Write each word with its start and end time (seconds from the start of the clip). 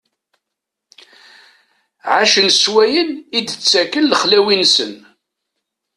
Ɛacen 2.15 2.47
s 2.51 2.63
wayen 2.73 3.09
i 3.37 3.39
d-ttakken 3.41 4.09
lexlawi-nsen. 4.11 4.93